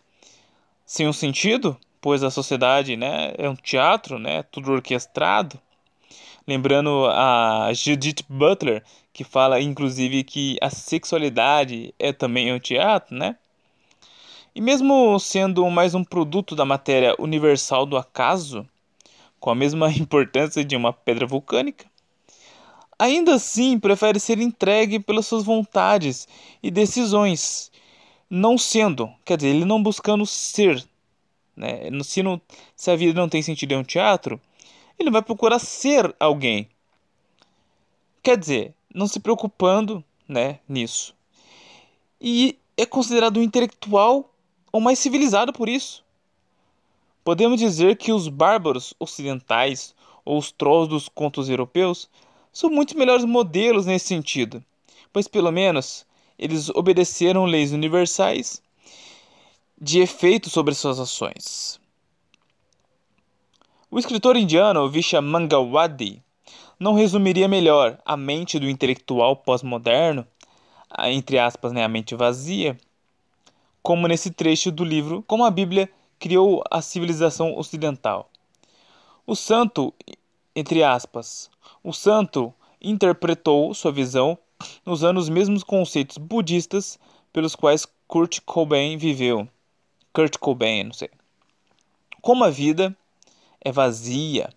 sem 0.84 1.06
um 1.06 1.12
sentido, 1.12 1.78
pois 2.00 2.24
a 2.24 2.32
sociedade 2.32 2.96
né, 2.96 3.32
é 3.38 3.48
um 3.48 3.54
teatro, 3.54 4.18
né, 4.18 4.42
tudo 4.42 4.72
orquestrado, 4.72 5.58
lembrando 6.44 7.06
a 7.06 7.70
Judith 7.72 8.24
Butler, 8.28 8.82
que 9.12 9.22
fala 9.22 9.60
inclusive 9.60 10.24
que 10.24 10.58
a 10.60 10.68
sexualidade 10.68 11.94
é 11.96 12.12
também 12.12 12.52
um 12.52 12.58
teatro, 12.58 13.16
né? 13.16 13.36
E 14.52 14.60
mesmo 14.60 15.18
sendo 15.20 15.68
mais 15.70 15.94
um 15.94 16.04
produto 16.04 16.56
da 16.56 16.64
matéria 16.64 17.14
universal 17.20 17.86
do 17.86 17.96
acaso, 17.96 18.68
com 19.38 19.50
a 19.50 19.54
mesma 19.54 19.90
importância 19.94 20.64
de 20.64 20.74
uma 20.74 20.92
pedra 20.92 21.24
vulcânica, 21.24 21.86
ainda 22.98 23.34
assim 23.34 23.78
prefere 23.78 24.18
ser 24.20 24.38
entregue 24.38 24.98
pelas 24.98 25.26
suas 25.26 25.44
vontades 25.44 26.28
e 26.62 26.70
decisões, 26.70 27.70
não 28.28 28.56
sendo, 28.58 29.12
quer 29.24 29.36
dizer, 29.36 29.50
ele 29.50 29.64
não 29.64 29.82
buscando 29.82 30.26
ser. 30.26 30.84
Né? 31.56 31.88
Se, 32.02 32.22
não, 32.22 32.40
se 32.76 32.90
a 32.90 32.96
vida 32.96 33.20
não 33.20 33.28
tem 33.28 33.42
sentido 33.42 33.72
em 33.72 33.78
um 33.78 33.84
teatro, 33.84 34.40
ele 34.98 35.10
vai 35.10 35.22
procurar 35.22 35.58
ser 35.58 36.14
alguém. 36.18 36.68
Quer 38.22 38.38
dizer, 38.38 38.74
não 38.94 39.06
se 39.06 39.20
preocupando 39.20 40.02
né, 40.26 40.60
nisso. 40.68 41.14
E 42.20 42.58
é 42.76 42.86
considerado 42.86 43.38
um 43.38 43.42
intelectual 43.42 44.32
ou 44.72 44.80
mais 44.80 44.98
civilizado 44.98 45.52
por 45.52 45.68
isso. 45.68 46.04
Podemos 47.22 47.58
dizer 47.58 47.96
que 47.96 48.12
os 48.12 48.28
bárbaros 48.28 48.94
ocidentais 48.98 49.94
ou 50.24 50.38
os 50.38 50.50
trolls 50.50 50.88
dos 50.88 51.08
contos 51.08 51.48
europeus 51.48 52.08
são 52.54 52.70
muito 52.70 52.96
melhores 52.96 53.24
modelos 53.24 53.84
nesse 53.84 54.06
sentido, 54.06 54.64
pois 55.12 55.26
pelo 55.26 55.50
menos 55.50 56.06
eles 56.38 56.70
obedeceram 56.70 57.44
leis 57.44 57.72
universais 57.72 58.62
de 59.78 59.98
efeito 59.98 60.48
sobre 60.48 60.72
suas 60.72 61.00
ações. 61.00 61.80
O 63.90 63.98
escritor 63.98 64.36
indiano 64.36 64.88
Visha 64.88 65.20
Mangawadi 65.20 66.22
não 66.78 66.94
resumiria 66.94 67.48
melhor 67.48 67.98
a 68.04 68.16
mente 68.16 68.58
do 68.58 68.68
intelectual 68.68 69.36
pós-moderno, 69.36 70.26
entre 71.06 71.38
aspas, 71.38 71.72
né, 71.72 71.84
a 71.84 71.88
mente 71.88 72.14
vazia, 72.14 72.76
como 73.82 74.06
nesse 74.06 74.30
trecho 74.30 74.70
do 74.70 74.84
livro 74.84 75.24
Como 75.26 75.44
a 75.44 75.50
Bíblia 75.50 75.90
criou 76.20 76.62
a 76.70 76.80
civilização 76.80 77.56
ocidental. 77.56 78.30
O 79.26 79.34
santo, 79.34 79.92
entre 80.54 80.82
aspas, 80.82 81.50
o 81.82 81.92
santo 81.92 82.52
interpretou 82.80 83.74
sua 83.74 83.90
visão 83.90 84.38
usando 84.86 85.18
os 85.18 85.28
mesmos 85.28 85.64
conceitos 85.64 86.18
budistas 86.18 86.98
pelos 87.32 87.56
quais 87.56 87.86
Kurt 88.06 88.40
Cobain 88.44 88.96
viveu. 88.96 89.48
Kurt 90.12 90.38
Cobain, 90.38 90.84
não 90.84 90.92
sei. 90.92 91.10
Como 92.22 92.44
a 92.44 92.50
vida 92.50 92.96
é 93.60 93.72
vazia. 93.72 94.50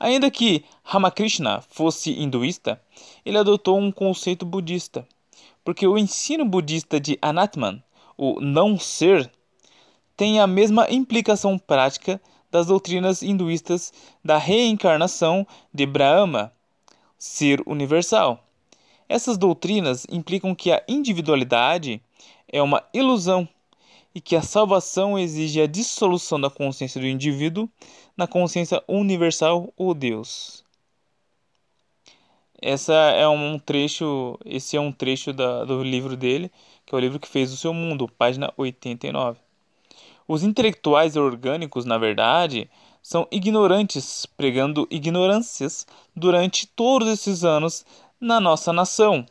Ainda 0.00 0.30
que 0.30 0.64
Ramakrishna 0.82 1.60
fosse 1.60 2.12
hinduísta, 2.12 2.80
ele 3.24 3.38
adotou 3.38 3.78
um 3.78 3.92
conceito 3.92 4.44
budista, 4.44 5.06
porque 5.64 5.86
o 5.86 5.98
ensino 5.98 6.44
budista 6.44 6.98
de 6.98 7.18
Anatman, 7.20 7.82
o 8.16 8.40
não 8.40 8.78
ser, 8.78 9.30
tem 10.16 10.40
a 10.40 10.46
mesma 10.46 10.90
implicação 10.90 11.58
prática 11.58 12.20
das 12.54 12.68
doutrinas 12.68 13.20
hinduístas 13.20 13.92
da 14.24 14.38
reencarnação 14.38 15.44
de 15.72 15.84
Brahma, 15.84 16.52
ser 17.18 17.60
universal. 17.66 18.46
Essas 19.08 19.36
doutrinas 19.36 20.06
implicam 20.08 20.54
que 20.54 20.70
a 20.70 20.80
individualidade 20.86 22.00
é 22.46 22.62
uma 22.62 22.84
ilusão 22.94 23.48
e 24.14 24.20
que 24.20 24.36
a 24.36 24.40
salvação 24.40 25.18
exige 25.18 25.60
a 25.60 25.66
dissolução 25.66 26.40
da 26.40 26.48
consciência 26.48 27.00
do 27.00 27.08
indivíduo 27.08 27.68
na 28.16 28.28
consciência 28.28 28.80
universal 28.86 29.72
ou 29.76 29.92
Deus. 29.92 30.64
Essa 32.62 32.94
é 32.94 33.26
um 33.26 33.58
trecho, 33.58 34.38
esse 34.44 34.76
é 34.76 34.80
um 34.80 34.92
trecho 34.92 35.32
da, 35.32 35.64
do 35.64 35.82
livro 35.82 36.16
dele, 36.16 36.52
que 36.86 36.94
é 36.94 36.96
o 36.96 37.00
livro 37.00 37.18
que 37.18 37.26
fez 37.26 37.52
o 37.52 37.56
seu 37.56 37.74
mundo, 37.74 38.08
página 38.16 38.54
89. 38.56 39.43
Os 40.26 40.42
intelectuais 40.42 41.16
orgânicos, 41.16 41.84
na 41.84 41.98
verdade, 41.98 42.70
são 43.02 43.28
ignorantes, 43.30 44.24
pregando 44.24 44.88
ignorâncias 44.90 45.86
durante 46.16 46.66
todos 46.66 47.08
esses 47.08 47.44
anos 47.44 47.84
na 48.18 48.40
nossa 48.40 48.72
nação, 48.72 49.26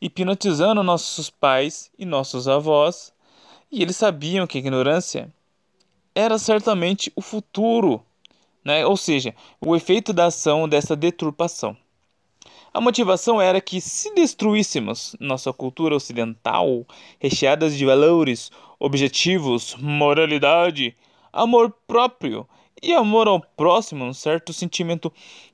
hipnotizando 0.00 0.82
nossos 0.82 1.28
pais 1.28 1.90
e 1.98 2.06
nossos 2.06 2.48
avós, 2.48 3.12
e 3.70 3.82
eles 3.82 3.96
sabiam 3.96 4.46
que 4.46 4.56
a 4.56 4.60
ignorância 4.60 5.30
era 6.14 6.38
certamente 6.38 7.12
o 7.14 7.20
futuro, 7.20 8.02
né? 8.64 8.86
ou 8.86 8.96
seja, 8.96 9.34
o 9.60 9.76
efeito 9.76 10.14
da 10.14 10.26
ação 10.26 10.66
dessa 10.66 10.96
deturpação. 10.96 11.76
A 12.76 12.80
motivação 12.82 13.40
era 13.40 13.58
que, 13.58 13.80
se 13.80 14.14
destruíssemos 14.14 15.16
nossa 15.18 15.50
cultura 15.50 15.96
ocidental, 15.96 16.84
recheada 17.18 17.70
de 17.70 17.86
valores, 17.86 18.50
objetivos, 18.78 19.74
moralidade, 19.76 20.94
amor 21.32 21.74
próprio 21.86 22.46
e 22.82 22.92
amor 22.92 23.28
ao 23.28 23.40
próximo, 23.40 24.04
um 24.04 24.12
certo 24.12 24.52
sentimento 24.52 25.10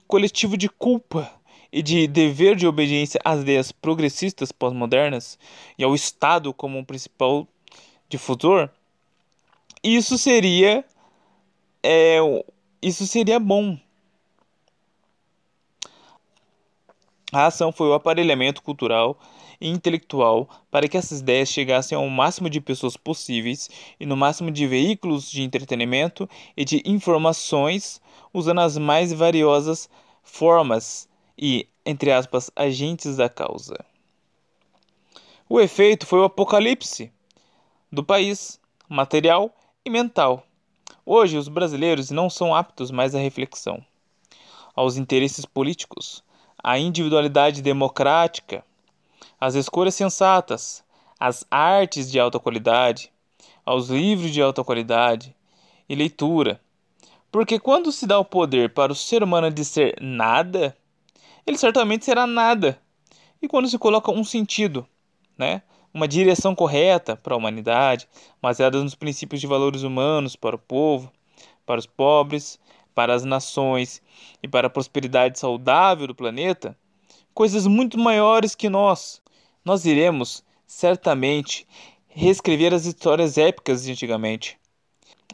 coletivo 0.09 0.57
de 0.57 0.69
culpa 0.69 1.33
e 1.73 1.81
de 1.81 2.09
dever 2.09 2.57
de 2.57 2.67
obediência 2.67 3.21
às 3.25 3.43
ideias 3.43 3.71
progressistas 3.71 4.50
pós-modernas 4.50 5.38
e 5.79 5.85
ao 5.85 5.95
Estado 5.95 6.52
como 6.52 6.76
um 6.76 6.85
principal 6.85 7.47
difusor, 8.09 8.69
isso 9.81 10.19
seria 10.19 10.85
é, 11.85 12.19
isso 12.83 13.07
seria 13.07 13.38
bom. 13.38 13.79
A 17.33 17.47
ação 17.47 17.73
foi 17.73 17.89
o 17.89 17.95
aparelhamento 17.95 18.62
cultural 18.62 19.19
e 19.59 19.67
intelectual 19.67 20.47
para 20.71 20.87
que 20.87 20.99
essas 20.99 21.21
ideias 21.21 21.49
chegassem 21.49 21.97
ao 21.97 22.07
máximo 22.07 22.51
de 22.51 22.61
pessoas 22.61 22.95
possíveis 22.95 23.71
e 23.99 24.05
no 24.05 24.15
máximo 24.15 24.51
de 24.51 24.67
veículos 24.67 25.31
de 25.31 25.43
entretenimento 25.43 26.29
e 26.55 26.62
de 26.62 26.83
informações, 26.85 28.03
usando 28.35 28.61
as 28.61 28.77
mais 28.77 29.15
variosas 29.15 29.89
formas 30.23 31.09
e, 31.39 31.67
entre 31.87 32.12
aspas, 32.12 32.51
agentes 32.55 33.17
da 33.17 33.31
causa. 33.31 33.83
O 35.49 35.59
efeito 35.59 36.07
foi 36.07 36.19
o 36.19 36.25
apocalipse 36.25 37.11
do 37.91 38.05
país, 38.05 38.61
material 38.87 39.55
e 39.83 39.89
mental. 39.89 40.47
Hoje, 41.05 41.39
os 41.39 41.49
brasileiros 41.49 42.11
não 42.11 42.29
são 42.29 42.55
aptos 42.55 42.91
mais 42.91 43.15
à 43.15 43.19
reflexão, 43.19 43.83
aos 44.75 44.99
interesses 44.99 45.47
políticos, 45.47 46.23
à 46.62 46.78
individualidade 46.78 47.61
democrática, 47.61 48.64
às 49.40 49.54
escolhas 49.54 49.95
sensatas, 49.95 50.85
às 51.19 51.45
artes 51.50 52.11
de 52.11 52.19
alta 52.19 52.38
qualidade, 52.38 53.11
aos 53.64 53.88
livros 53.88 54.31
de 54.31 54.40
alta 54.40 54.62
qualidade 54.62 55.35
e 55.88 55.95
leitura. 55.95 56.61
Porque 57.31 57.59
quando 57.59 57.90
se 57.90 58.07
dá 58.07 58.19
o 58.19 58.25
poder 58.25 58.71
para 58.71 58.92
o 58.92 58.97
ser 58.97 59.23
humano 59.23 59.50
de 59.50 59.64
ser 59.64 59.97
nada, 60.00 60.76
ele 61.47 61.57
certamente 61.57 62.04
será 62.04 62.26
nada. 62.26 62.78
E 63.40 63.49
quando 63.49 63.69
se 63.69 63.78
coloca 63.78 64.12
um 64.12 64.23
sentido, 64.23 64.87
né, 65.37 65.62
uma 65.92 66.07
direção 66.07 66.54
correta 66.54 67.16
para 67.16 67.35
a 67.35 67.37
humanidade, 67.37 68.09
baseada 68.40 68.83
nos 68.83 68.95
princípios 68.95 69.40
de 69.40 69.47
valores 69.47 69.83
humanos 69.83 70.37
para 70.37 70.57
o 70.57 70.59
povo, 70.59 71.12
para 71.66 71.78
os 71.78 71.87
pobres, 71.87 72.59
para 72.95 73.15
as 73.15 73.25
nações 73.25 74.03
e 74.43 74.49
para 74.49 74.67
a 74.67 74.71
prosperidade 74.71 75.39
saudável 75.39 76.07
do 76.07 76.15
planeta, 76.15 76.77
coisas 77.35 77.67
muito 77.67 77.99
maiores 77.99 78.55
que 78.55 78.69
nós. 78.69 79.23
Nós 79.65 79.85
iremos, 79.85 80.45
certamente, 80.67 81.67
reescrever 82.09 82.75
as 82.75 82.85
histórias 82.85 83.39
épicas 83.39 83.85
de 83.85 83.93
antigamente 83.93 84.59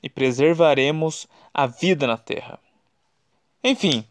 e 0.03 0.09
preservaremos 0.09 1.27
a 1.53 1.67
vida 1.67 2.07
na 2.07 2.17
Terra. 2.17 2.59
Enfim, 3.63 4.05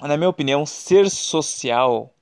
na 0.00 0.16
minha 0.16 0.28
opinião, 0.28 0.64
ser 0.64 1.10
social 1.10 2.12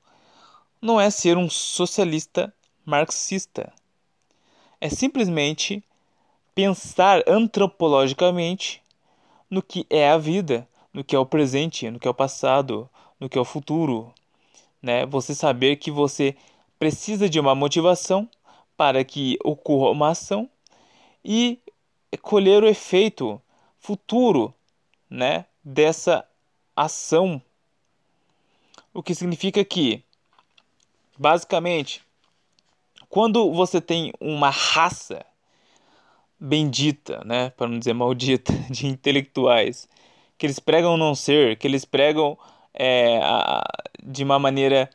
não 0.81 1.01
é 1.01 1.11
ser 1.11 1.37
um 1.37 1.51
socialista 1.51 2.53
marxista. 2.85 3.73
É 4.81 4.89
simplesmente 4.89 5.83
pensar 6.55 7.23
antropologicamente 7.27 8.84
no 9.55 9.63
que 9.63 9.87
é 9.89 10.11
a 10.11 10.19
vida, 10.19 10.69
no 10.93 11.05
que 11.05 11.15
é 11.15 11.19
o 11.19 11.25
presente, 11.25 11.89
no 11.89 12.01
que 12.01 12.09
é 12.09 12.11
o 12.11 12.15
passado, 12.15 12.91
no 13.21 13.29
que 13.29 13.39
é 13.39 13.41
o 13.41 13.45
futuro, 13.45 14.13
né? 14.83 15.07
Você 15.07 15.33
saber 15.33 15.77
que 15.77 15.93
você 15.93 16.37
precisa 16.77 17.29
de 17.29 17.39
uma 17.39 17.55
motivação 17.55 18.29
para 18.77 19.05
que 19.05 19.39
ocorra 19.45 19.93
uma 19.93 20.11
ação 20.11 20.51
e 21.25 21.61
colher 22.21 22.65
o 22.65 22.67
efeito 22.67 23.41
futuro, 23.79 24.53
né, 25.09 25.47
dessa 25.63 26.27
ação. 26.75 27.41
O 28.93 29.05
que 29.05 29.15
significa 29.15 29.65
que 29.65 30.03
basicamente 31.17 32.03
quando 33.09 33.53
você 33.53 33.81
tem 33.81 34.13
uma 34.19 34.51
raça 34.51 35.25
bendita, 36.45 37.23
né, 37.25 37.51
para 37.51 37.67
não 37.67 37.79
dizer 37.79 37.95
maldita, 37.95 38.53
de 38.71 38.87
intelectuais, 38.87 39.89
que 40.37 40.47
eles 40.47 40.59
pregam 40.59 40.97
não 40.97 41.15
ser, 41.15 41.57
que 41.57 41.67
eles 41.67 41.85
pregam 41.85 42.37
é, 42.75 43.19
a, 43.23 43.65
de 44.03 44.23
uma 44.23 44.39
maneira 44.39 44.91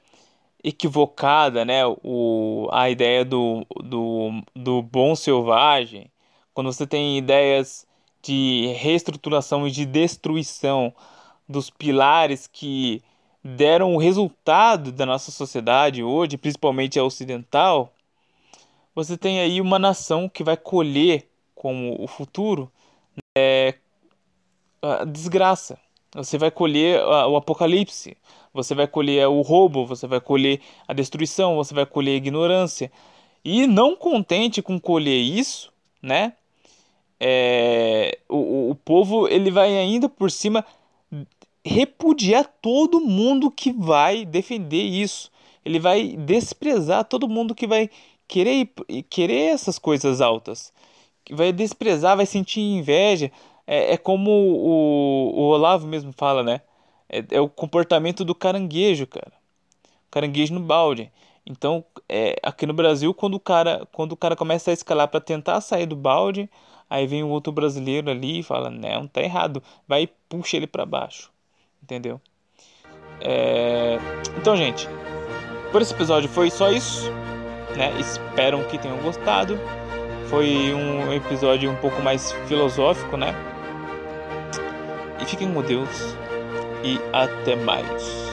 equivocada, 0.64 1.66
né, 1.66 1.82
o, 2.04 2.68
a 2.72 2.90
ideia 2.90 3.26
do, 3.26 3.66
do, 3.84 4.44
do 4.56 4.82
bom 4.82 5.16
selvagem, 5.16 6.12
quando 6.54 6.72
você 6.72 6.86
tem 6.86 7.18
ideias 7.18 7.88
de 8.22 8.74
reestruturação 8.78 9.68
e 9.68 9.72
de 9.72 9.86
destruição 9.86 10.94
dos 11.48 11.70
pilares 11.70 12.46
que 12.46 13.02
deram 13.44 13.96
o 13.96 13.98
resultado 13.98 14.92
da 14.92 15.06
nossa 15.06 15.32
sociedade 15.32 16.04
hoje, 16.04 16.38
principalmente 16.38 17.00
a 17.00 17.04
ocidental, 17.04 17.94
você 18.94 19.18
tem 19.18 19.40
aí 19.40 19.62
uma 19.62 19.80
nação 19.80 20.28
que 20.28 20.44
vai 20.44 20.58
colher 20.58 21.30
como 21.60 22.02
o 22.02 22.08
futuro 22.08 22.72
é, 23.38 23.76
a 24.82 25.04
desgraça. 25.04 25.78
Você 26.16 26.38
vai 26.38 26.50
colher 26.50 27.04
o 27.04 27.36
apocalipse, 27.36 28.16
você 28.54 28.74
vai 28.74 28.88
colher 28.88 29.28
o 29.28 29.42
roubo, 29.42 29.86
você 29.86 30.08
vai 30.08 30.22
colher 30.22 30.62
a 30.88 30.94
destruição, 30.94 31.58
você 31.58 31.74
vai 31.74 31.86
colher 31.86 32.14
a 32.14 32.18
ignorância. 32.18 32.90
E 33.44 33.68
não 33.68 33.94
contente 33.94 34.62
com 34.62 34.80
colher 34.80 35.20
isso, 35.20 35.72
né? 36.02 36.34
É, 37.20 38.18
o, 38.30 38.72
o 38.72 38.76
povo 38.76 39.28
ele 39.28 39.52
vai 39.52 39.78
ainda 39.78 40.08
por 40.08 40.32
cima 40.32 40.66
repudiar 41.64 42.46
todo 42.62 43.02
mundo 43.02 43.52
que 43.52 43.74
vai 43.74 44.24
defender 44.26 44.82
isso. 44.82 45.30
Ele 45.66 45.78
vai 45.78 46.16
desprezar 46.16 47.04
todo 47.04 47.28
mundo 47.28 47.54
que 47.54 47.68
vai 47.68 47.90
querer, 48.30 48.72
querer 49.10 49.54
essas 49.54 49.78
coisas 49.78 50.22
altas. 50.22 50.72
Vai 51.30 51.52
desprezar, 51.52 52.18
vai 52.18 52.26
sentir 52.26 52.62
inveja. 52.62 53.32
É, 53.66 53.94
é 53.94 53.98
como 53.98 54.32
o, 54.32 55.32
o 55.36 55.42
Olavo 55.50 55.88
mesmo 55.88 56.12
fala, 56.12 56.44
né? 56.44 56.62
É, 57.08 57.24
é, 57.32 57.42
o 57.42 57.50
comportamento 57.50 58.26
do 58.26 58.36
caranguejo, 58.36 59.06
cara. 59.08 59.34
Caranguejo 60.10 60.54
no 60.54 60.60
balde. 60.60 61.12
Então, 61.46 61.84
é, 62.08 62.36
aqui 62.44 62.66
no 62.66 62.74
Brasil, 62.74 63.14
quando 63.14 63.36
o 63.36 63.40
cara, 63.40 63.88
quando 63.92 64.14
o 64.14 64.18
cara 64.18 64.36
começa 64.36 64.72
a 64.72 64.74
escalar 64.74 65.08
para 65.08 65.20
tentar 65.20 65.62
sair 65.62 65.86
do 65.86 65.96
balde, 65.96 66.50
aí 66.90 67.08
vem 67.08 67.24
um 67.24 67.30
outro 67.30 67.52
brasileiro 67.52 68.10
ali 68.10 68.40
e 68.40 68.44
fala: 68.44 68.70
"Não, 68.70 69.08
tá 69.08 69.22
errado". 69.22 69.64
Vai 69.88 70.04
e 70.04 70.10
puxa 70.28 70.58
ele 70.58 70.68
para 70.68 70.86
baixo. 70.86 71.32
Entendeu? 71.82 72.20
É... 73.22 73.98
Então, 74.38 74.56
gente, 74.56 74.88
por 75.72 75.82
esse 75.82 75.94
episódio 75.94 76.30
foi 76.30 76.50
só 76.50 76.72
isso 76.72 77.10
né? 77.76 77.94
Espero 78.00 78.64
que 78.66 78.78
tenham 78.78 78.98
gostado. 78.98 79.58
Foi 80.30 80.74
um 80.76 81.12
episódio 81.12 81.72
um 81.72 81.76
pouco 81.76 82.02
mais 82.04 82.32
filosófico, 82.48 83.18
né? 83.18 83.34
E 85.20 85.26
fiquem 85.26 85.52
com 85.52 85.64
Deus 85.64 86.16
e 86.84 87.00
até 87.12 87.56
mais. 87.56 88.29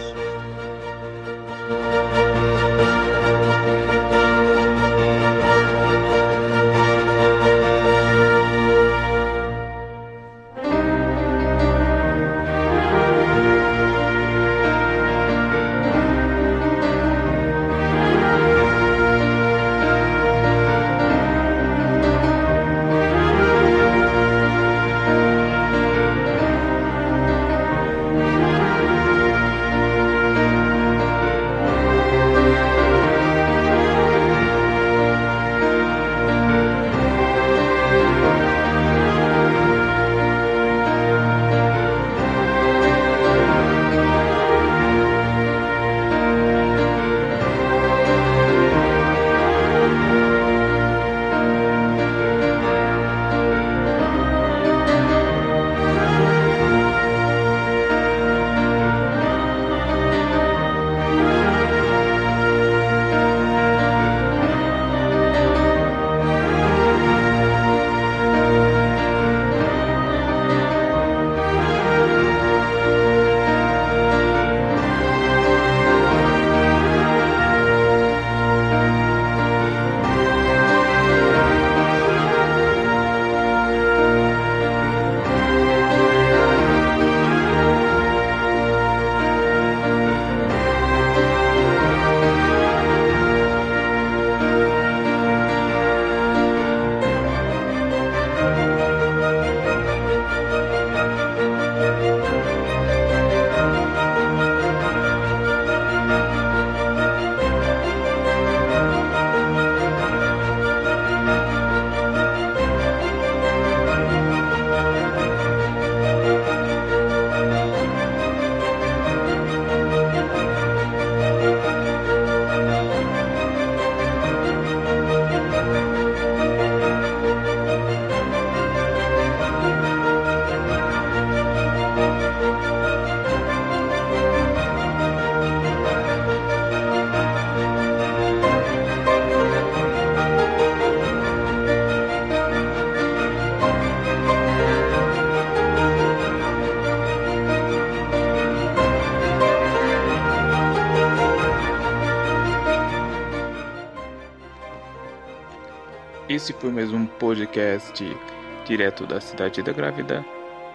Esse 156.46 156.52
foi 156.52 156.70
mais 156.70 156.92
um 156.92 157.06
podcast 157.06 158.16
direto 158.64 159.04
da 159.04 159.20
cidade 159.20 159.64
da 159.64 159.72
grávida. 159.72 160.24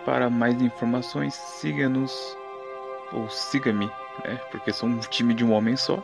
Para 0.04 0.30
mais 0.30 0.62
informações, 0.62 1.34
siga-nos 1.34 2.38
ou 3.14 3.30
siga-me, 3.30 3.86
né? 4.26 4.36
Porque 4.52 4.74
sou 4.74 4.90
um 4.90 4.98
time 4.98 5.34
de 5.34 5.46
um 5.46 5.54
homem 5.54 5.78
só. 5.78 6.04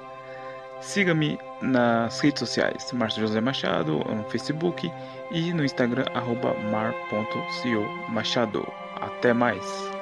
Siga-me 0.79 1.37
nas 1.61 2.17
redes 2.21 2.39
sociais, 2.39 2.93
Márcio 2.93 3.19
José 3.19 3.41
Machado, 3.41 3.97
no 3.97 4.23
Facebook 4.29 4.89
e 5.31 5.51
no 5.51 5.65
Instagram, 5.65 6.05
mar.co 6.71 8.09
Machado. 8.09 8.65
Até 9.01 9.33
mais! 9.33 9.96